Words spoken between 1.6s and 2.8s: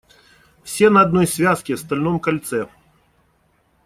в стальном кольце.